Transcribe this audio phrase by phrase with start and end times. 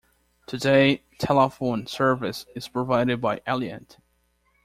[0.47, 3.97] Today, telephone service is provided by Aliant.